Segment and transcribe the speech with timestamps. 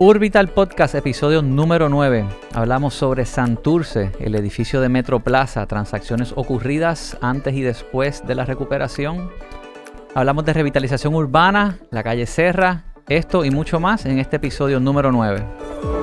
[0.00, 2.24] Urbital Podcast, episodio número 9.
[2.54, 8.44] Hablamos sobre Santurce, el edificio de Metro Plaza, transacciones ocurridas antes y después de la
[8.44, 9.28] recuperación.
[10.14, 15.10] Hablamos de revitalización urbana, la calle Serra, esto y mucho más en este episodio número
[15.10, 15.97] 9.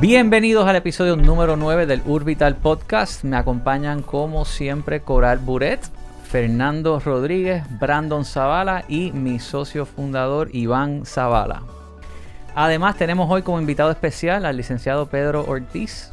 [0.00, 3.22] Bienvenidos al episodio número 9 del Urbital Podcast.
[3.22, 5.78] Me acompañan como siempre Coral Buret,
[6.24, 11.64] Fernando Rodríguez, Brandon Zavala y mi socio fundador Iván Zavala.
[12.54, 16.12] Además tenemos hoy como invitado especial al licenciado Pedro Ortiz,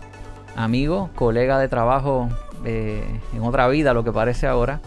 [0.57, 2.27] amigo, colega de trabajo
[2.65, 4.81] eh, en otra vida, lo que parece ahora.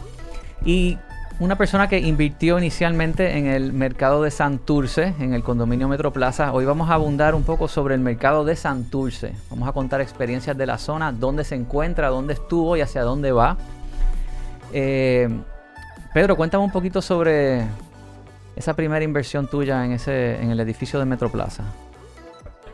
[0.63, 0.99] Y
[1.41, 6.53] una persona que invirtió inicialmente en el mercado de Santurce, en el condominio Metroplaza.
[6.53, 9.33] Hoy vamos a abundar un poco sobre el mercado de Santurce.
[9.49, 13.33] Vamos a contar experiencias de la zona, dónde se encuentra, dónde estuvo y hacia dónde
[13.33, 13.57] va.
[14.75, 15.31] Eh,
[16.13, 17.65] Pedro, cuéntame un poquito sobre
[18.55, 21.65] esa primera inversión tuya en, ese, en el edificio de Metroplaza.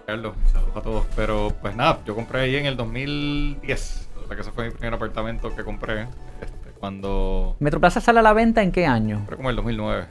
[0.06, 1.06] Carlos, saludos a todos.
[1.14, 4.08] Pero pues nada, yo compré ahí en el 2010.
[4.24, 6.08] O sea que ese fue mi primer apartamento que compré.
[6.40, 6.55] Este,
[6.86, 7.56] cuando...
[7.58, 9.24] ¿Metroplaza sale a la venta en qué año?
[9.26, 10.06] Creo como el 2009.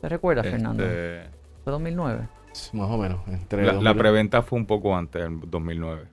[0.00, 0.82] ¿Te recuerdas, Este, Fernando?
[1.62, 2.28] ¿Fue 2009?
[2.72, 3.20] Más o menos.
[3.28, 3.96] Entre La, la 2000.
[3.98, 6.04] preventa fue un poco antes, en 2009.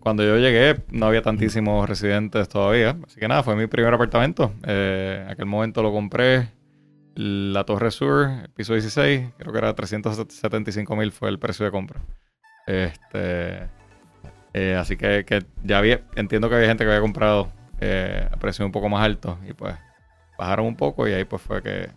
[0.00, 2.96] Cuando yo llegué, no había tantísimos residentes todavía.
[3.06, 4.52] Así que nada, fue mi primer apartamento.
[4.66, 6.48] Eh, en aquel momento lo compré.
[7.14, 12.00] La Torre Sur, piso 16, creo que era 375 mil fue el precio de compra.
[12.66, 13.68] Este,
[14.54, 17.48] eh, así que, que ya había, entiendo que había gente que había comprado
[17.82, 19.74] eh, a precios un poco más altos y pues
[20.38, 21.88] bajaron un poco y ahí pues fue que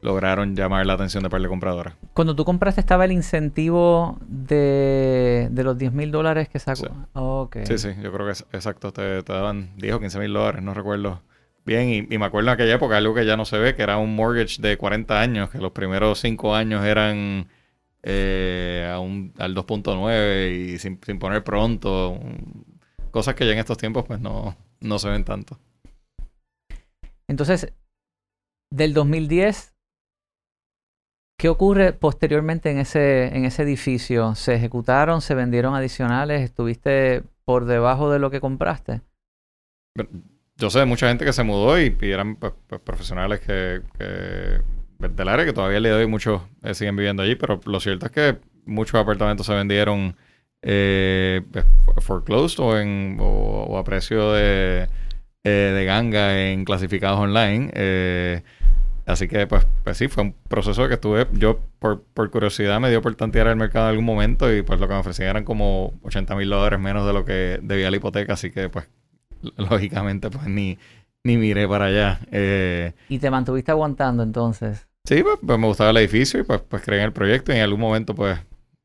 [0.00, 1.94] lograron llamar la atención de par de compradoras.
[2.12, 6.86] Cuando tú compraste estaba el incentivo de, de los 10 mil dólares que sacó.
[6.86, 6.88] Sí.
[7.12, 7.56] Ok.
[7.64, 10.60] Sí, sí, yo creo que es- exacto, te, te daban 10 o 15 mil dólares,
[10.62, 11.22] no recuerdo
[11.64, 11.88] bien.
[11.88, 13.96] Y, y me acuerdo en aquella época algo que ya no se ve, que era
[13.98, 17.46] un mortgage de 40 años, que los primeros 5 años eran
[18.02, 22.18] eh, a un, al 2.9 y sin, sin poner pronto.
[23.12, 25.58] Cosas que ya en estos tiempos pues no, no se ven tanto.
[27.28, 27.72] Entonces,
[28.70, 29.74] del 2010,
[31.38, 34.34] ¿qué ocurre posteriormente en ese, en ese edificio?
[34.34, 35.20] ¿Se ejecutaron?
[35.20, 36.42] ¿Se vendieron adicionales?
[36.42, 39.00] ¿Estuviste por debajo de lo que compraste?
[40.56, 43.82] Yo sé de mucha gente que se mudó y, y eran pues, pues, profesionales que,
[43.98, 44.60] que
[45.08, 48.12] del área que todavía le doy muchos eh, siguen viviendo allí, pero lo cierto es
[48.12, 50.16] que muchos apartamentos se vendieron
[50.62, 51.62] eh, eh,
[52.00, 53.24] foreclosed o, en, o,
[53.68, 54.88] o a precio de,
[55.44, 57.70] eh, de ganga en clasificados online.
[57.74, 58.42] eh,
[59.06, 62.90] así que pues, pues sí, fue un proceso que estuve, yo por, por curiosidad me
[62.90, 65.44] dio por tantear el mercado en algún momento y pues lo que me ofrecían eran
[65.44, 68.88] como 80 mil dólares menos de lo que debía la hipoteca, así que pues
[69.56, 70.78] lógicamente pues ni,
[71.24, 72.20] ni miré para allá.
[72.30, 74.86] Eh, Y te mantuviste aguantando entonces.
[75.04, 77.56] sí, pues, pues me gustaba el edificio y pues, pues creé en el proyecto y
[77.56, 78.38] en algún momento pues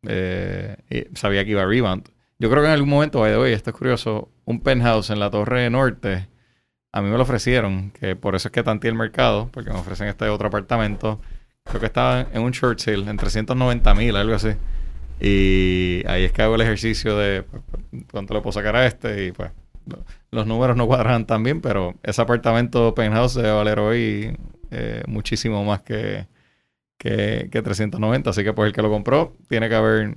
[0.07, 2.09] eh, y sabía que iba a rebound.
[2.40, 5.19] Yo creo que en algún momento, by the way, esto es curioso, un penthouse en
[5.19, 6.28] la Torre Norte,
[6.94, 9.78] a mí me lo ofrecieron, que por eso es que tanteé el mercado, porque me
[9.79, 11.19] ofrecen este otro apartamento,
[11.63, 14.50] creo que estaba en un short sale, en 390 mil, algo así.
[15.19, 17.63] Y ahí es que hago el ejercicio de pues,
[18.12, 19.51] cuánto le puedo sacar a este y pues
[19.88, 24.38] lo- los números no cuadran tan bien, pero ese apartamento penthouse debe valer hoy
[24.69, 26.28] eh, muchísimo más que,
[26.97, 28.30] que, que 390.
[28.30, 30.16] Así que pues el que lo compró tiene que haber,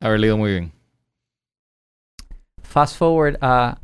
[0.00, 0.72] haber leído muy bien.
[2.62, 3.78] Fast forward a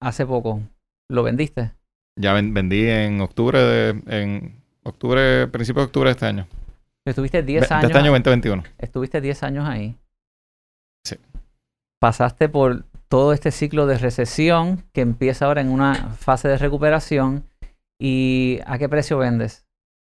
[0.00, 0.62] hace poco.
[1.08, 1.72] ¿Lo vendiste?
[2.16, 6.46] Ya ven- vendí en octubre de, en octubre, principio de octubre de este año.
[7.04, 7.84] Estuviste 10 Ve- de años.
[7.90, 8.62] este año 2021.
[8.78, 9.96] Estuviste 10 años ahí.
[11.04, 11.16] Sí.
[11.98, 17.44] Pasaste por todo este ciclo de recesión que empieza ahora en una fase de recuperación.
[17.98, 19.66] ¿Y a qué precio vendes?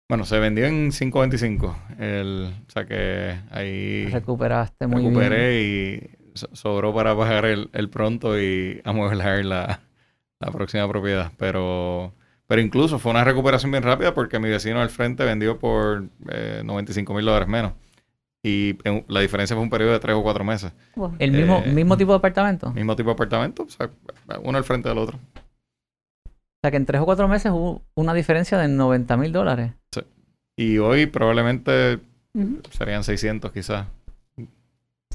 [0.09, 1.75] Bueno, se vendió en 5.25.
[1.99, 5.13] El, o sea que ahí Recuperaste muy bien.
[5.13, 9.79] recuperé y so- sobró para pagar el, el pronto y amueblar la,
[10.39, 11.31] la próxima propiedad.
[11.37, 12.13] Pero,
[12.47, 16.61] pero incluso fue una recuperación bien rápida porque mi vecino al frente vendió por eh,
[16.63, 17.73] 95 mil dólares menos.
[18.43, 20.73] Y en- la diferencia fue un periodo de tres o cuatro meses.
[21.17, 22.67] ¿El mismo, Eh, mismo tipo de apartamento?
[22.67, 23.89] O Mismo tipo de apartamento, o sea,
[24.43, 25.17] uno al frente del otro.
[26.61, 29.71] sea que en 3 o 4 meses hubo una diferencia de 90 mil dólares.
[30.55, 31.99] Y hoy probablemente
[32.71, 33.87] serían 600 quizás.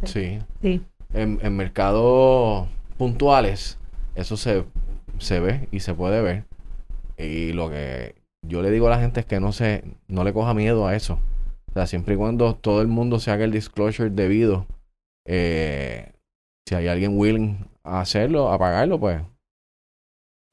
[0.05, 0.39] Sí.
[0.63, 0.83] Sí.
[1.13, 3.79] En, en mercados puntuales,
[4.15, 4.65] eso se,
[5.19, 6.45] se ve y se puede ver.
[7.17, 10.33] Y lo que yo le digo a la gente es que no se, no le
[10.33, 11.19] coja miedo a eso.
[11.71, 14.67] O sea, siempre y cuando todo el mundo se haga el disclosure debido,
[15.27, 16.13] eh,
[16.67, 19.23] si hay alguien willing a hacerlo, a pagarlo, pues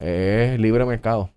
[0.00, 1.30] Es libre mercado.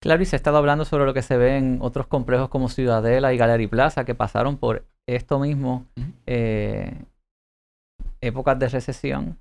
[0.00, 2.68] Claro, y se ha estado hablando sobre lo que se ve en otros complejos como
[2.68, 5.86] Ciudadela y Gallery Plaza, que pasaron por esto mismo,
[6.26, 6.92] eh,
[8.20, 9.38] épocas de recesión,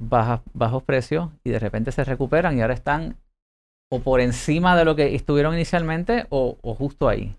[0.00, 3.18] bajas, bajos precios, y de repente se recuperan y ahora están
[3.92, 7.36] o por encima de lo que estuvieron inicialmente o, o justo ahí.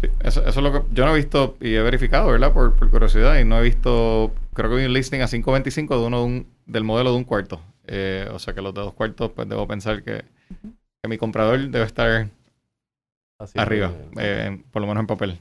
[0.00, 2.52] Sí, eso, eso es lo que yo no he visto y he verificado, ¿verdad?
[2.52, 6.06] Por, por curiosidad y no he visto, creo que hay un listing a 5.25 de
[6.06, 7.60] uno de un- del modelo de un cuarto.
[7.86, 10.24] Eh, o sea que los de dos cuartos, pues debo pensar que,
[11.02, 12.28] que mi comprador debe estar
[13.38, 15.38] Así arriba, que- eh, en- por lo menos en papel.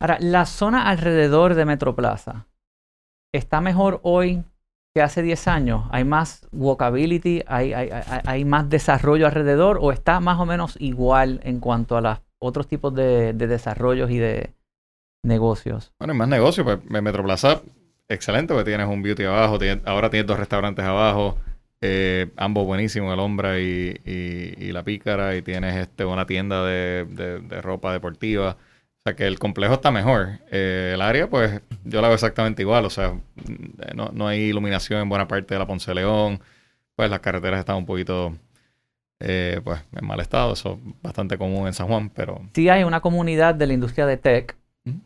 [0.00, 2.46] Ahora, la zona alrededor de Metroplaza
[3.34, 4.42] está mejor hoy
[4.94, 5.84] que hace 10 años.
[5.90, 7.42] ¿Hay más walkability?
[7.46, 9.78] ¿Hay, hay, hay- hay más desarrollo alrededor?
[9.80, 14.10] ¿O está más o menos igual en cuanto a los otros tipos de, de desarrollos
[14.10, 14.54] y de
[15.22, 15.92] negocios?
[15.98, 17.60] Bueno, hay más negocio, pues en Metroplaza,
[18.08, 21.36] excelente, porque tienes un beauty abajo, tienes- ahora tienes dos restaurantes abajo,
[21.82, 27.92] eh, ambos buenísimos, el Hombra y, la Pícara, y tienes este una tienda de, ropa
[27.92, 28.56] deportiva.
[28.98, 30.40] O sea que el complejo está mejor.
[30.50, 32.84] Eh, el área, pues, yo la veo exactamente igual.
[32.84, 36.40] O sea, mm, no, no hay iluminación en buena parte de la Ponce León.
[36.96, 38.36] Pues las carreteras están un poquito,
[39.20, 40.52] eh, pues, en mal estado.
[40.52, 42.42] Eso es bastante común en San Juan, pero...
[42.54, 44.59] Sí hay una comunidad de la industria de tech.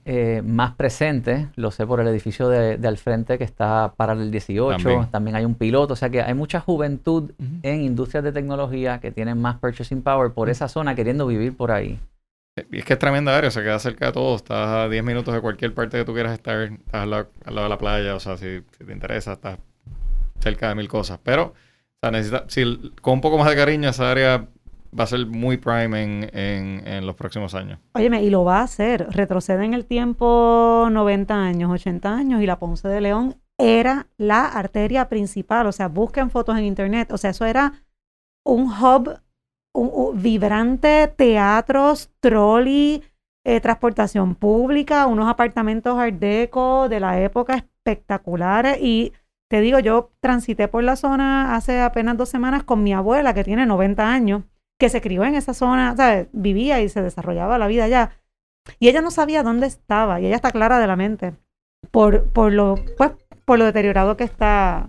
[0.04, 4.12] Eh, más presente, lo sé por el edificio de, de al frente que está para
[4.12, 5.10] el 18, También.
[5.10, 5.36] también.
[5.36, 7.32] hay un piloto, o sea que hay mucha juventud
[7.62, 11.70] en industrias de tecnología que tienen más purchasing power por esa zona queriendo vivir por
[11.72, 11.98] ahí.
[12.70, 14.36] Y es que es tremenda área, se queda cerca de todo.
[14.36, 16.56] Estás a 10 minutos de cualquier parte que tú quieras estar.
[16.62, 19.58] Estás al lado, al lado de la playa, o sea, si, si te interesa, estás
[20.38, 21.18] cerca de mil cosas.
[21.24, 21.54] Pero, o
[22.00, 24.46] sea, necesita, si con un poco más de cariño, esa área
[24.98, 27.78] va a ser muy prime en, en, los próximos años.
[27.94, 29.08] Óyeme, y lo va a hacer.
[29.10, 34.46] Retrocede en el tiempo 90 años, 80 años, y la Ponce de León era la
[34.46, 35.66] arteria principal.
[35.66, 37.10] O sea, busquen fotos en internet.
[37.12, 37.84] O sea, eso era
[38.44, 39.18] un hub,
[39.74, 43.02] un, un vibrante, teatros, trolley,
[43.44, 48.78] eh, transportación pública, unos apartamentos art deco de la época espectaculares.
[48.80, 49.12] Y
[49.50, 53.44] te digo, yo transité por la zona hace apenas dos semanas con mi abuela, que
[53.44, 54.44] tiene 90 años
[54.78, 56.28] que se crió en esa zona, ¿sabes?
[56.32, 58.10] Vivía y se desarrollaba la vida allá.
[58.78, 61.34] Y ella no sabía dónde estaba, y ella está clara de la mente,
[61.90, 63.12] por, por, lo, pues,
[63.44, 64.88] por lo deteriorado que está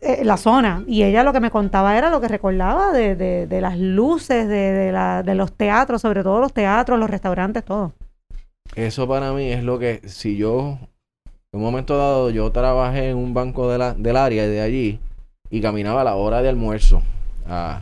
[0.00, 0.84] eh, la zona.
[0.86, 4.48] Y ella lo que me contaba era lo que recordaba de, de, de las luces,
[4.48, 7.92] de, de, la, de los teatros, sobre todo los teatros, los restaurantes, todo.
[8.74, 10.78] Eso para mí es lo que, si yo,
[11.52, 15.00] en un momento dado, yo trabajé en un banco de la, del área de allí
[15.48, 17.02] y caminaba a la hora de almuerzo.
[17.48, 17.80] ah,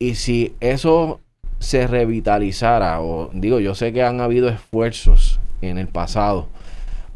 [0.00, 1.20] y si eso
[1.58, 6.48] se revitalizara, o digo, yo sé que han habido esfuerzos en el pasado,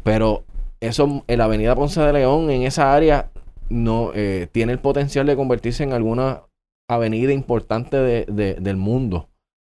[0.03, 0.43] pero
[0.81, 3.29] eso en la avenida Ponce de León, en esa área,
[3.69, 6.41] no eh, tiene el potencial de convertirse en alguna
[6.89, 9.29] avenida importante de- de- del mundo.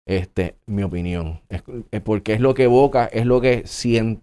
[0.07, 1.41] Este, mi opinión.
[1.49, 1.63] Es,
[2.01, 4.21] porque es lo que evoca, es lo que sien-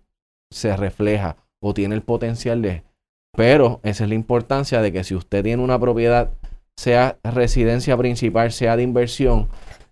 [0.53, 2.83] se refleja o tiene el potencial de.
[3.37, 6.31] Pero esa es la importancia de que si usted tiene una propiedad,
[6.79, 9.49] sea residencia principal, sea de inversión,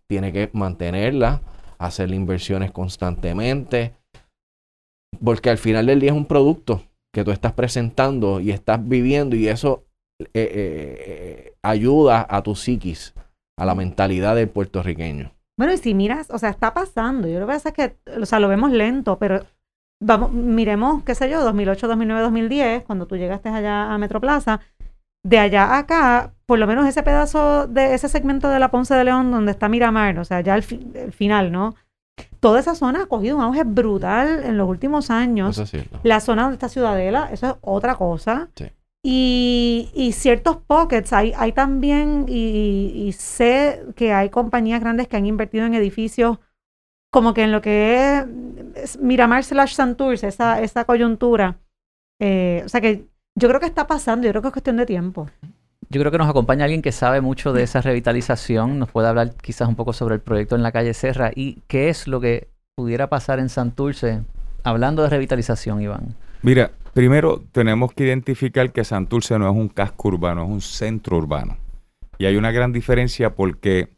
[0.09, 1.41] tiene que mantenerla,
[1.79, 3.95] hacerle inversiones constantemente.
[5.23, 6.83] Porque al final del día es un producto
[7.13, 9.85] que tú estás presentando y estás viviendo y eso
[10.21, 13.15] eh, eh, eh, ayuda a tu psiquis,
[13.59, 15.33] a la mentalidad del puertorriqueño.
[15.59, 17.29] Bueno, y si miras, o sea, está pasando.
[17.29, 19.45] Yo lo que pasa es que, o sea, lo vemos lento, pero
[20.03, 24.61] vamos, miremos, qué sé yo, 2008, 2009, 2010, cuando tú llegaste allá a Metroplaza,
[25.23, 28.95] de allá a acá, por lo menos ese pedazo de ese segmento de la Ponce
[28.95, 31.75] de León donde está Miramar, o sea, ya el, fi- el final, ¿no?
[32.41, 35.59] Toda esa zona ha cogido un auge brutal en los últimos años.
[35.59, 35.79] Eso.
[36.03, 38.49] La zona donde está Ciudadela, eso es otra cosa.
[38.55, 38.67] Sí.
[39.03, 45.17] Y, y ciertos pockets, hay, hay también, y, y sé que hay compañías grandes que
[45.17, 46.39] han invertido en edificios
[47.11, 48.27] como que en lo que es,
[48.75, 51.59] es Miramar slash Santurce, esa, esa coyuntura.
[52.21, 53.07] Eh, o sea que
[53.41, 55.29] yo creo que está pasando, yo creo que es cuestión de tiempo.
[55.89, 59.35] Yo creo que nos acompaña alguien que sabe mucho de esa revitalización, nos puede hablar
[59.43, 62.49] quizás un poco sobre el proyecto en la calle Serra y qué es lo que
[62.77, 64.21] pudiera pasar en Santurce,
[64.63, 66.15] hablando de revitalización, Iván.
[66.43, 71.17] Mira, primero tenemos que identificar que Santurce no es un casco urbano, es un centro
[71.17, 71.57] urbano.
[72.19, 73.89] Y hay una gran diferencia porque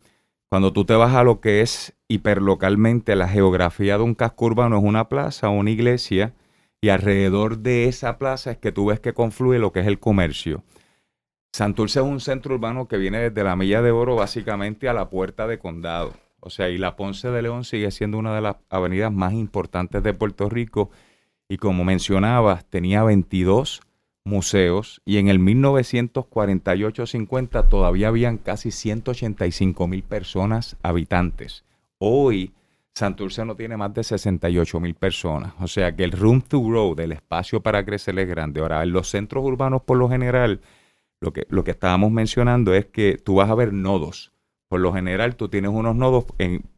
[0.49, 4.79] cuando tú te vas a lo que es hiperlocalmente la geografía de un casco urbano
[4.79, 6.33] es una plaza, una iglesia,
[6.83, 10.01] y alrededor de esa plaza es que tú ves que confluye lo que es el
[10.01, 10.65] comercio.
[11.53, 15.09] Santurce es un centro urbano que viene desde la Milla de Oro básicamente a la
[15.09, 16.15] puerta de condado.
[16.41, 20.03] O sea, y la Ponce de León sigue siendo una de las avenidas más importantes
[20.03, 20.91] de Puerto Rico
[21.49, 23.81] y como mencionabas, tenía 22
[24.25, 31.65] museos y en el 1948-50 todavía habían casi 185 mil personas habitantes.
[31.99, 32.55] Hoy
[32.95, 35.55] Santurce no tiene más de 68 mil personas.
[35.61, 38.61] O sea que el room to grow, del espacio para crecer es grande.
[38.61, 40.61] Ahora, en los centros urbanos por lo general,
[41.21, 44.33] lo que, lo que estábamos mencionando es que tú vas a ver nodos.
[44.69, 46.25] Por lo general, tú tienes unos nodos,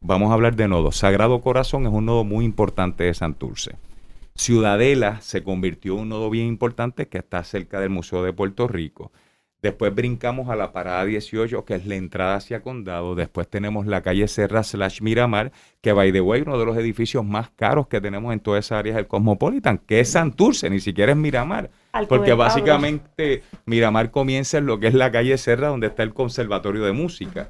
[0.00, 0.96] vamos a hablar de nodos.
[0.96, 3.76] Sagrado Corazón es un nodo muy importante de Santurce.
[4.34, 8.66] Ciudadela se convirtió en un nodo bien importante que está cerca del Museo de Puerto
[8.66, 9.12] Rico.
[9.64, 13.14] Después brincamos a la parada 18, que es la entrada hacia Condado.
[13.14, 17.24] Después tenemos la calle Serra slash Miramar, que by the way, uno de los edificios
[17.24, 20.80] más caros que tenemos en toda esa área es el Cosmopolitan, que es Santurce, ni
[20.80, 21.70] siquiera es Miramar.
[22.10, 26.84] porque básicamente Miramar comienza en lo que es la calle Serra, donde está el Conservatorio
[26.84, 27.48] de Música.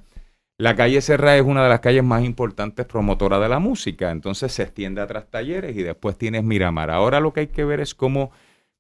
[0.57, 4.53] La calle Serra es una de las calles más importantes promotora de la música, entonces
[4.53, 6.91] se extiende a tras talleres y después tienes Miramar.
[6.91, 8.31] Ahora lo que hay que ver es cómo,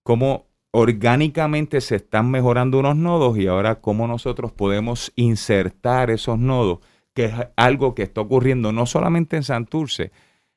[0.04, 6.80] cómo orgánicamente se están mejorando unos nodos y ahora cómo nosotros podemos insertar esos nodos,
[7.14, 10.10] que es algo que está ocurriendo no solamente en Santurce,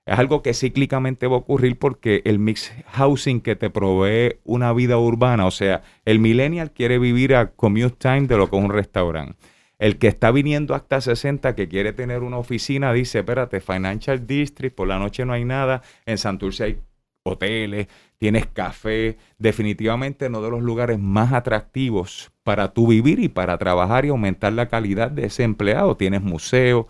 [0.08, 4.74] es algo que cíclicamente va a ocurrir porque el mix housing que te provee una
[4.74, 8.64] vida urbana, o sea, el millennial quiere vivir a commute time de lo que es
[8.64, 9.38] un restaurante.
[9.78, 14.76] El que está viniendo hasta 60, que quiere tener una oficina, dice, espérate, Financial District,
[14.76, 16.80] por la noche no hay nada, en Santurce hay
[17.28, 23.58] hoteles, tienes café, definitivamente uno de los lugares más atractivos para tú vivir y para
[23.58, 25.98] trabajar y aumentar la calidad de ese empleado.
[25.98, 26.88] Tienes museo.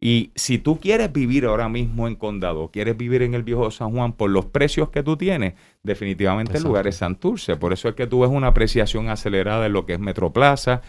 [0.00, 3.92] Y si tú quieres vivir ahora mismo en Condado, quieres vivir en el viejo San
[3.92, 7.54] Juan por los precios que tú tienes, definitivamente el lugar es Santurce.
[7.54, 10.82] Por eso es que tú ves una apreciación acelerada en lo que es Metroplaza,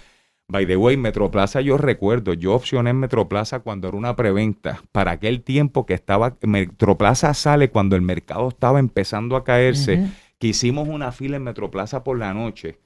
[0.47, 4.81] By the way, Metroplaza yo recuerdo, yo opcioné en Metroplaza cuando era una preventa.
[4.91, 10.07] Para aquel tiempo que estaba, Metroplaza sale cuando el mercado estaba empezando a caerse,
[10.39, 12.77] que hicimos una fila en Metroplaza por la noche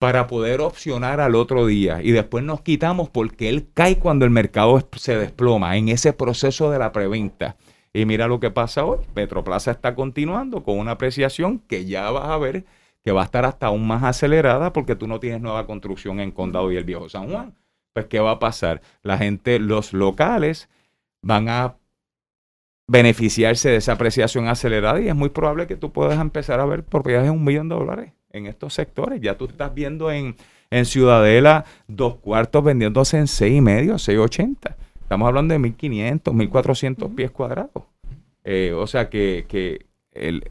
[0.00, 2.00] para poder opcionar al otro día.
[2.02, 6.70] Y después nos quitamos porque él cae cuando el mercado se desploma en ese proceso
[6.70, 7.56] de la preventa.
[7.92, 9.00] Y mira lo que pasa hoy.
[9.14, 12.64] Metroplaza está continuando con una apreciación que ya vas a ver
[13.02, 16.30] que va a estar hasta aún más acelerada porque tú no tienes nueva construcción en
[16.30, 17.54] Condado y el Viejo San Juan.
[17.92, 18.82] Pues, ¿qué va a pasar?
[19.02, 20.68] La gente, los locales
[21.22, 21.76] van a
[22.88, 26.82] beneficiarse de esa apreciación acelerada y es muy probable que tú puedas empezar a ver
[26.82, 29.20] propiedades de un millón de dólares en estos sectores.
[29.20, 30.36] Ya tú estás viendo en,
[30.70, 34.74] en Ciudadela dos cuartos vendiéndose en seis y medio, 6.80.
[35.02, 37.84] Estamos hablando de 1.500, 1.400 pies cuadrados.
[38.44, 40.42] Eh, o sea que, que, el,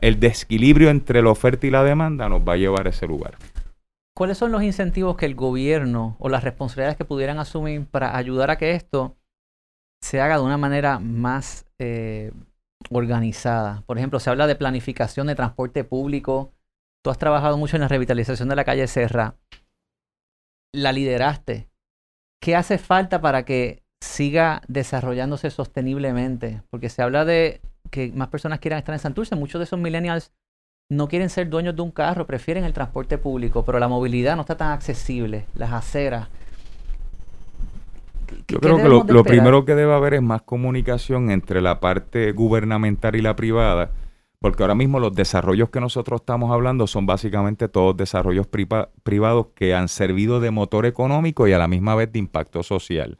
[0.00, 3.36] el desequilibrio entre la oferta y la demanda nos va a llevar a ese lugar.
[4.18, 8.50] ¿Cuáles son los incentivos que el gobierno o las responsabilidades que pudieran asumir para ayudar
[8.50, 9.16] a que esto
[10.02, 12.32] se haga de una manera más eh,
[12.90, 13.84] organizada?
[13.86, 16.52] Por ejemplo, se habla de planificación de transporte público.
[17.04, 19.36] Tú has trabajado mucho en la revitalización de la calle Serra.
[20.74, 21.68] La lideraste.
[22.42, 26.62] ¿Qué hace falta para que siga desarrollándose sosteniblemente?
[26.70, 29.36] Porque se habla de que más personas quieran estar en Santurce.
[29.36, 30.32] Muchos de esos millennials
[30.90, 34.42] no quieren ser dueños de un carro, prefieren el transporte público, pero la movilidad no
[34.42, 36.28] está tan accesible, las aceras.
[38.46, 42.32] Yo creo que lo, lo, primero que debe haber es más comunicación entre la parte
[42.32, 43.90] gubernamental y la privada,
[44.38, 49.74] porque ahora mismo los desarrollos que nosotros estamos hablando son básicamente todos desarrollos privados que
[49.74, 53.18] han servido de motor económico y a la misma vez de impacto social.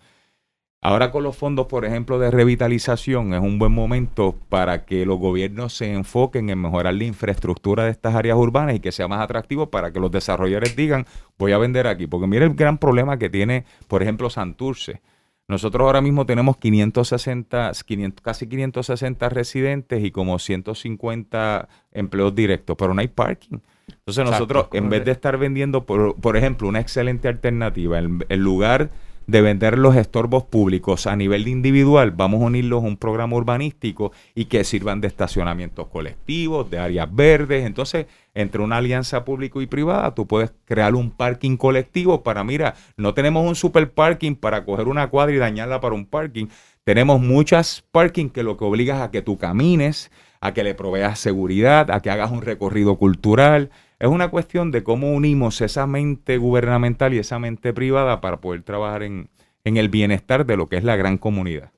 [0.81, 5.19] Ahora con los fondos, por ejemplo, de revitalización, es un buen momento para que los
[5.19, 9.21] gobiernos se enfoquen en mejorar la infraestructura de estas áreas urbanas y que sea más
[9.21, 11.05] atractivo para que los desarrolladores digan,
[11.37, 12.07] voy a vender aquí.
[12.07, 15.03] Porque mire el gran problema que tiene, por ejemplo, Santurce.
[15.49, 22.95] Nosotros ahora mismo tenemos 560, 500, casi 560 residentes y como 150 empleos directos, pero
[22.95, 23.59] no hay parking.
[23.89, 28.41] Entonces nosotros, en vez de estar vendiendo, por, por ejemplo, una excelente alternativa, el, el
[28.41, 28.91] lugar
[29.29, 34.11] de vender los estorbos públicos a nivel individual, vamos a unirlos a un programa urbanístico
[34.35, 37.67] y que sirvan de estacionamientos colectivos, de áreas verdes.
[37.67, 42.75] Entonces, entre una alianza público y privada, tú puedes crear un parking colectivo para, mira,
[42.97, 46.47] no tenemos un super parking para coger una cuadra y dañarla para un parking.
[46.85, 51.19] Tenemos muchas parking que lo que obligas a que tú camines, a que le proveas
[51.19, 53.69] seguridad, a que hagas un recorrido cultural.
[54.01, 58.63] Es una cuestión de cómo unimos esa mente gubernamental y esa mente privada para poder
[58.63, 59.29] trabajar en,
[59.65, 61.73] el bienestar de lo que es la gran comunidad.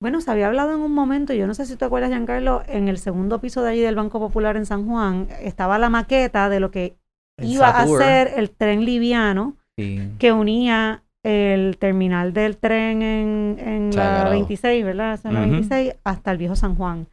[0.00, 2.88] Bueno, se había hablado en un momento, yo no sé si te acuerdas, Giancarlo, en
[2.88, 6.60] el segundo piso de allí del Banco Popular en San Juan, estaba la maqueta de
[6.60, 6.96] lo que
[7.40, 14.84] iba a ser el tren liviano que unía el terminal del tren en, la 26,
[14.84, 15.20] ¿verdad?
[15.24, 17.06] En la 26 hasta el viejo San Juan.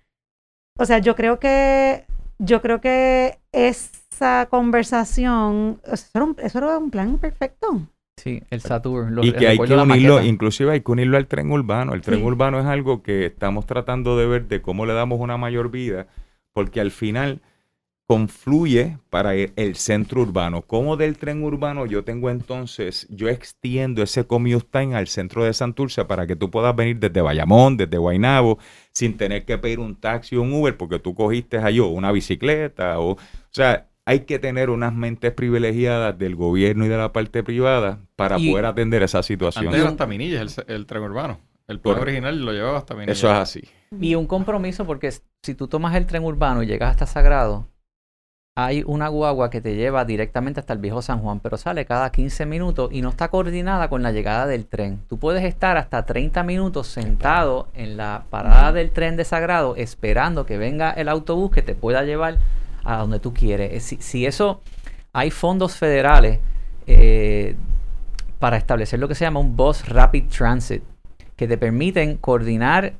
[0.77, 2.05] O sea, yo creo que
[2.39, 7.81] yo creo que es esa conversación, eso era un, eso era un plan perfecto.
[8.17, 9.15] Sí, el Saturn.
[9.15, 10.23] lo- Y que hay que unirlo, maqueta.
[10.25, 11.93] inclusive hay que unirlo al tren urbano.
[11.93, 12.25] El tren Sí.
[12.25, 16.07] urbano es algo que estamos tratando de ver de cómo le damos una mayor vida,
[16.53, 17.41] porque al final
[18.07, 20.63] confluye para el, el centro urbano.
[20.63, 25.53] Como del tren urbano yo tengo entonces, yo extiendo ese commute time al centro de
[25.53, 28.57] Santurce para que tú puedas venir desde Bayamón, desde Guaynabo,
[28.91, 32.99] sin tener que pedir un taxi o un Uber porque tú cogiste allí una bicicleta
[32.99, 33.17] o, o
[33.51, 38.39] sea, hay que tener unas mentes privilegiadas del gobierno y de la parte privada para
[38.39, 39.67] Y- poder atender esa situación.
[39.67, 41.39] Antes era hasta Minillas el, el tren urbano.
[41.67, 43.17] El plan original lo llevaba hasta Minillas.
[43.19, 43.61] Eso es así.
[44.01, 45.13] Y un compromiso porque
[45.43, 47.67] si tú tomas el tren urbano y llegas hasta Sagrado,
[48.57, 52.11] hay una guagua que te lleva directamente hasta el viejo San Juan, pero sale cada
[52.11, 54.99] 15 minutos y no está coordinada con la llegada del tren.
[55.07, 60.45] Tú puedes estar hasta 30 minutos sentado en la parada del tren de Sagrado esperando
[60.47, 62.39] que venga el autobús que te pueda llevar
[62.89, 63.71] a donde tú quieres.
[63.73, 64.61] Eh, Si, si eso,
[65.13, 66.39] hay fondos federales
[66.87, 67.55] eh,
[68.39, 70.83] para establecer lo que se llama un Bus Rapid Transit,
[71.35, 72.93] que te permiten coordinar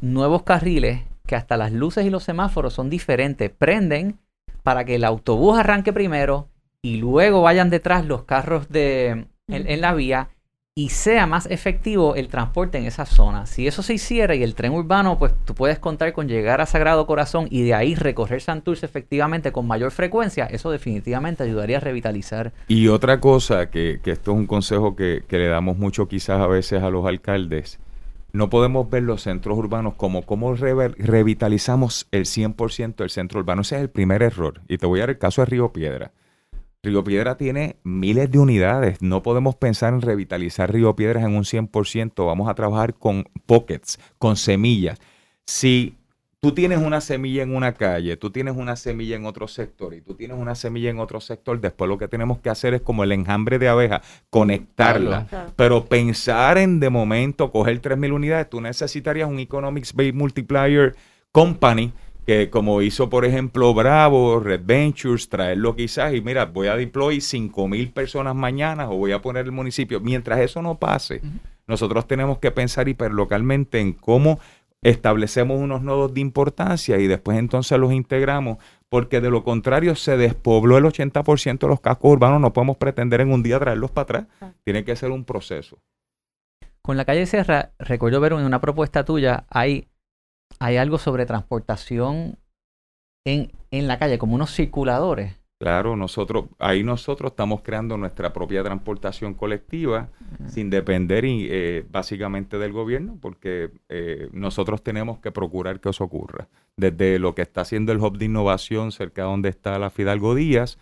[0.00, 3.50] nuevos carriles que hasta las luces y los semáforos son diferentes.
[3.50, 4.18] Prenden
[4.62, 6.48] para que el autobús arranque primero
[6.82, 10.28] y luego vayan detrás los carros de, en, en la vía
[10.74, 13.44] y sea más efectivo el transporte en esa zona.
[13.44, 16.66] Si eso se hiciera y el tren urbano, pues tú puedes contar con llegar a
[16.66, 21.80] Sagrado Corazón y de ahí recorrer Santurce efectivamente con mayor frecuencia, eso definitivamente ayudaría a
[21.80, 22.52] revitalizar.
[22.68, 26.82] Y otra cosa, que, esto es un consejo que, le damos mucho quizás a veces
[26.82, 27.78] a los alcaldes,
[28.32, 33.60] no podemos ver los centros urbanos como cómo revitalizamos el 100% del centro urbano.
[33.60, 34.62] Ese es el primer error.
[34.68, 36.12] Y te voy a dar el caso de Río Piedra.
[36.84, 39.00] Río Piedra tiene miles de unidades.
[39.00, 42.26] No podemos pensar en revitalizar Río Piedras en un 100%.
[42.26, 44.98] Vamos a trabajar con pockets, con semillas.
[45.46, 45.94] Si
[46.40, 50.00] tú tienes una semilla en una calle, tú tienes una semilla en otro sector y
[50.00, 53.04] tú tienes una semilla en otro sector, después lo que tenemos que hacer es como
[53.04, 55.28] el enjambre de abeja, conectarla.
[55.28, 55.52] Claro.
[55.54, 60.96] Pero pensar en de momento coger 3.000 unidades, tú necesitarías un Economics Based Multiplier
[61.30, 61.92] Company,
[62.26, 67.16] que como hizo por ejemplo Bravo, Red Ventures, traerlo quizás y mira, voy a deploy
[67.18, 70.00] 5.000 personas mañana o voy a poner el municipio.
[70.00, 71.20] Mientras eso no pase,
[71.66, 74.38] nosotros tenemos que pensar hiperlocalmente en cómo
[74.82, 78.58] establecemos unos nodos de importancia y después entonces los integramos,
[78.88, 83.20] porque de lo contrario se despobló el 80% de los cascos urbanos, no podemos pretender
[83.20, 84.52] en un día traerlos para atrás, Ah.
[84.64, 85.78] tiene que ser un proceso.
[86.82, 89.86] Con la calle Serra, recuerdo ver en una propuesta tuya, hay,
[90.62, 92.38] hay algo sobre transportación
[93.24, 95.34] en, en la calle, como unos circuladores.
[95.58, 100.08] Claro, nosotros, ahí nosotros estamos creando nuestra propia transportación colectiva
[100.48, 106.48] sin depender eh, básicamente del gobierno, porque eh, nosotros tenemos que procurar que eso ocurra.
[106.76, 110.34] Desde lo que está haciendo el Hub de Innovación cerca de donde está la Fidalgo
[110.34, 110.78] Díaz,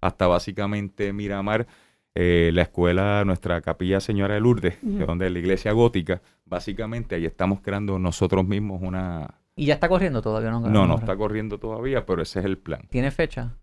[0.00, 1.68] hasta básicamente Miramar,
[2.16, 4.98] eh, la escuela, nuestra capilla Señora de Lourdes, Ujú.
[4.98, 6.22] de donde es la iglesia gótica,
[6.54, 9.40] básicamente ahí estamos creando nosotros mismos una...
[9.56, 10.60] Y ya está corriendo todavía, ¿no?
[10.60, 12.86] No, no está corriendo todavía, pero ese es el plan.
[12.90, 13.56] ¿Tiene fecha?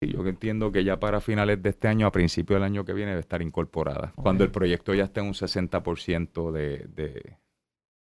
[0.00, 2.92] Sí, Yo entiendo que ya para finales de este año, a principios del año que
[2.92, 4.12] viene, debe estar incorporada.
[4.16, 7.38] Cuando el proyecto ya esté en un 60% de, de...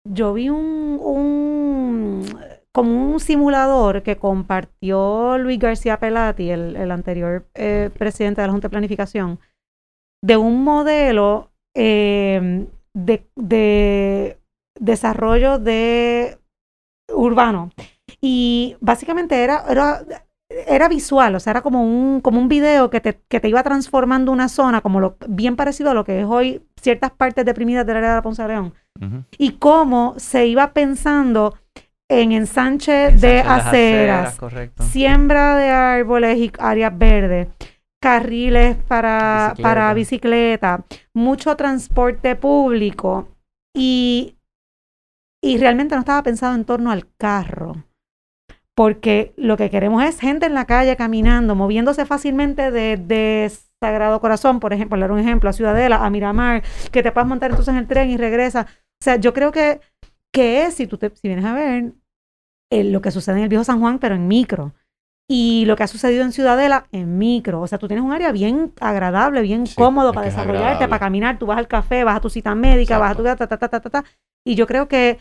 [0.06, 2.26] Yo vi un, un
[2.72, 8.52] como un simulador que compartió Luis García Pelati, el, el anterior eh, presidente de la
[8.52, 9.38] Junta de Planificación,
[10.22, 14.38] de un modelo eh, de, de
[14.78, 16.38] desarrollo de
[17.12, 17.70] urbano.
[18.20, 20.04] Y básicamente era, era,
[20.48, 23.62] era visual, o sea, era como un, como un video que te, que te iba
[23.62, 27.86] transformando una zona, como lo, bien parecido a lo que es hoy ciertas partes deprimidas
[27.86, 28.74] del área de la Ponce de León
[29.38, 31.54] y cómo se iba pensando
[32.08, 34.82] en ensanche de Ensanche aceras, correcto.
[34.84, 37.48] siembra de árboles y áreas verdes,
[38.04, 39.62] carriles para Bicicleta.
[39.62, 43.28] para bicicleta, mucho transporte público
[43.74, 44.36] y,
[45.42, 47.82] y realmente no estaba pensado en torno al carro.
[48.76, 54.20] Porque lo que queremos es gente en la calle caminando, moviéndose fácilmente de, de Sagrado
[54.20, 56.62] Corazón, por ejemplo, dar un ejemplo, a Ciudadela, a Miramar,
[56.92, 58.66] que te puedas montar entonces en el tren y regresa.
[59.00, 59.80] O sea, yo creo que,
[60.30, 61.92] que es, si tú te, si vienes a ver,
[62.70, 64.74] eh, lo que sucede en el viejo San Juan, pero en micro.
[65.28, 67.60] Y lo que ha sucedido en Ciudadela, en micro.
[67.62, 70.88] O sea, tú tienes un área bien agradable, bien Sí, cómodo para desarrollarte, agradable.
[70.88, 71.38] para caminar.
[71.38, 73.56] Tú vas al café, vas a tu cita médica, vas a tu ta, ta, ta,
[73.56, 74.04] ta, ta, ta.
[74.46, 75.18] Y yo creo que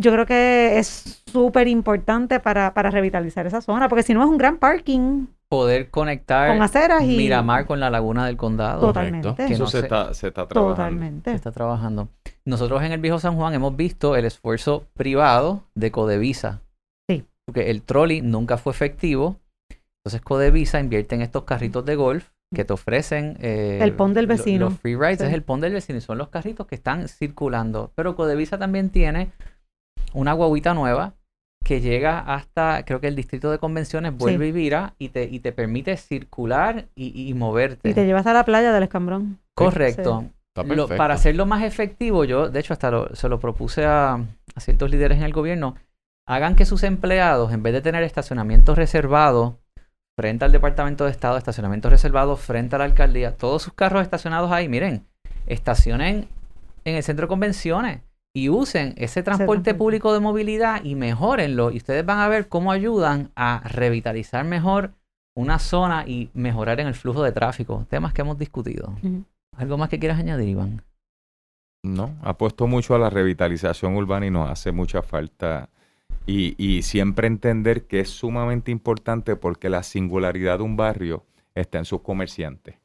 [0.00, 4.28] yo creo que es súper importante para, para revitalizar esa zona, porque si no es
[4.28, 8.80] un gran parking Poder conectar con aceras y Miramar con la laguna del condado.
[8.82, 9.34] totalmente.
[9.34, 10.76] Que Eso no se, está, se está trabajando.
[10.76, 11.32] se Totalmente.
[11.32, 12.10] está trabajando.
[12.44, 16.60] Nosotros en el viejo San Juan hemos visto el esfuerzo privado de Codevisa.
[17.48, 17.52] Sí.
[17.52, 19.40] Porque el trolley nunca fue efectivo.
[20.04, 23.36] Entonces Codevisa invierte en estos carritos de golf que te ofrecen...
[23.40, 24.66] eh, El pon del vecino.
[24.66, 25.24] Los free rides Sí.
[25.26, 27.92] es el pon del vecino y son los carritos que están circulando.
[27.94, 29.30] Pero Codevisa también tiene
[30.14, 31.14] una guaguita nueva
[31.64, 35.40] que llega hasta, creo que el distrito de convenciones vuelve y vira y te, y
[35.40, 37.90] te permite circular y, y moverte.
[37.90, 39.38] Y te llevas a la playa del escambrón.
[39.54, 40.24] Correcto.
[40.56, 40.96] Lo- perfecto.
[40.96, 44.90] para hacerlo más efectivo, yo de hecho hasta lo- se lo propuse a, a ciertos
[44.90, 45.76] líderes en el gobierno,
[46.28, 49.54] hagan que sus empleados, en vez de tener estacionamientos reservados
[50.16, 54.52] frente al Departamento de Estado, estacionamientos reservados frente a la alcaldía, todos sus carros estacionados
[54.52, 55.06] ahí, miren,
[55.46, 56.28] estacionen
[56.84, 58.02] en el centro de convenciones
[58.36, 61.70] y usen ese transporte público de movilidad y mejórenlo.
[61.70, 64.92] Y ustedes van a ver cómo ayudan a revitalizar mejor
[65.34, 67.86] una zona y mejorar en el flujo de tráfico.
[67.88, 68.94] Temas que hemos discutido.
[69.56, 70.82] ¿Algo más que quieras añadir, Iván?
[71.82, 75.70] No, apuesto mucho a la revitalización urbana y nos hace mucha falta.
[76.28, 81.78] Y, y siempre entender que es sumamente importante porque la singularidad de un barrio está
[81.78, 82.76] en sus comerciantes.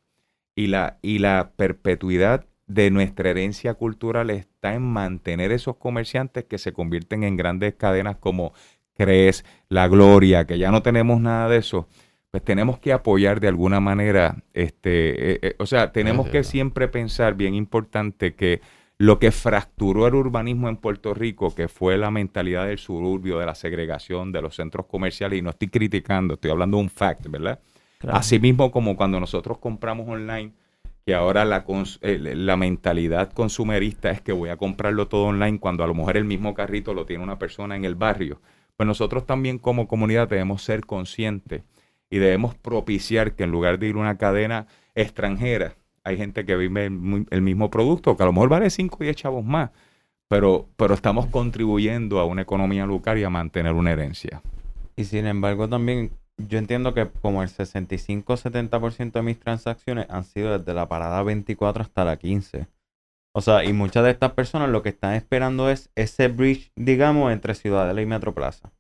[0.56, 6.58] Y la, y la perpetuidad de nuestra herencia cultural está en mantener esos comerciantes que
[6.58, 8.54] se convierten en grandes cadenas como
[8.96, 11.88] Cres, La Gloria, que ya no tenemos nada de eso.
[12.32, 16.44] Pues tenemos que apoyar de alguna manera, este, eh, eh, o sea, tenemos Sí, que
[16.44, 18.62] siempre pensar, bien importante, que
[19.04, 23.46] lo que fracturó el urbanismo en Puerto Rico, que fue la mentalidad del suburbio, de
[23.46, 27.28] la segregación, de los centros comerciales, y no estoy criticando, estoy hablando de un fact,
[27.28, 27.60] ¿verdad?
[27.98, 28.18] Claro.
[28.18, 30.54] Así mismo como cuando nosotros compramos online,
[31.06, 31.66] que ahora la,
[32.00, 36.16] eh, la mentalidad consumerista es que voy a comprarlo todo online cuando a lo mejor
[36.16, 38.40] el mismo carrito lo tiene una persona en el barrio.
[38.78, 41.64] Pues nosotros también como comunidad debemos ser conscientes
[42.10, 46.56] y debemos propiciar que en lugar de ir a una cadena extranjera, hay gente que
[46.56, 49.72] vive el, mismo producto, que a lo mejor vale 5 y 10 chavos más,
[50.28, 54.42] pero, pero estamos contribuyendo a una economía local y a mantener una herencia.
[54.96, 60.58] Y sin embargo, también yo entiendo que como el 65-70% de mis transacciones han sido
[60.58, 62.68] desde la parada 24 hasta la 15.
[63.36, 67.32] O sea, y muchas de estas personas lo que están esperando es ese bridge, digamos,
[67.32, 68.72] entre Ciudadela y Metroplaza.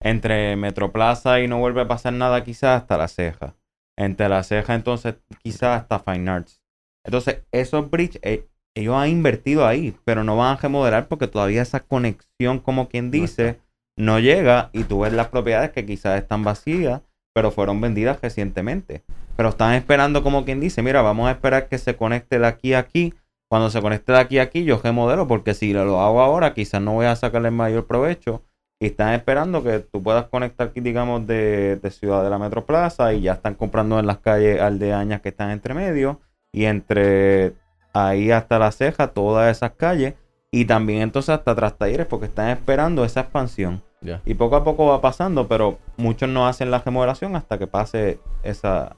[0.00, 3.54] Entre Metroplaza y no vuelve a pasar nada quizás hasta la ceja.
[3.96, 6.61] Entre la ceja entonces quizás hasta Fine Arts.
[7.04, 11.62] Entonces, esos bridge, eh, ellos han invertido ahí, pero no van a remodelar porque todavía
[11.62, 13.60] esa conexión, como quien dice,
[13.96, 17.02] no llega y tú ves las propiedades que quizás están vacías,
[17.34, 19.02] pero fueron vendidas recientemente.
[19.36, 22.74] Pero están esperando como quien dice, mira, vamos a esperar que se conecte de aquí
[22.74, 23.14] a aquí.
[23.50, 26.80] Cuando se conecte de aquí a aquí, yo remodelo, porque si lo hago ahora, quizás
[26.80, 28.42] no voy a sacarle el mayor provecho.
[28.80, 33.12] Y están esperando que tú puedas conectar aquí, digamos, de, de Ciudad de la Metroplaza
[33.12, 36.20] y ya están comprando en las calles aldeañas que están entre medio
[36.52, 37.54] y entre
[37.94, 40.14] ahí hasta la ceja, todas esas calles.
[40.50, 43.82] Y también entonces hasta tras talleres porque están esperando esa expansión.
[44.26, 48.18] Y poco a poco va pasando, pero muchos no hacen la remodelación hasta que pase
[48.42, 48.96] esa...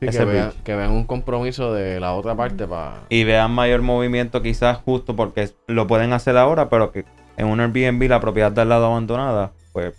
[0.00, 2.94] Sí, ese que, vean, que vean un compromiso de la otra parte para...
[3.08, 7.04] Y vean mayor movimiento quizás justo porque lo pueden hacer ahora, pero que
[7.36, 9.94] en un Airbnb la propiedad de al lado abandonada, pues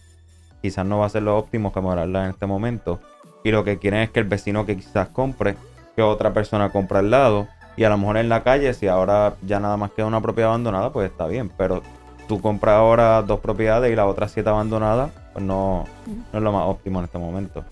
[0.61, 2.99] quizás no va a ser lo óptimo remodelarla en este momento.
[3.43, 5.55] Y lo que quieren es que el vecino que quizás compre,
[5.95, 7.47] que otra persona compre al lado.
[7.77, 10.49] Y a lo mejor en la calle, si ahora ya nada más queda una propiedad
[10.49, 11.51] abandonada, pues está bien.
[11.58, 11.82] Pero
[12.27, 15.86] tú compras ahora dos propiedades y las otras siete abandonadas, pues no,
[16.32, 17.63] no es lo más óptimo en este momento.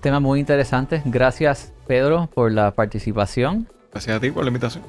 [0.00, 1.00] Tema muy interesante.
[1.04, 3.68] Gracias, Pedro, por la participación.
[3.90, 4.84] Gracias a ti por la invitación.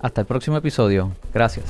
[0.00, 1.10] Hasta el próximo episodio.
[1.34, 1.66] Gracias.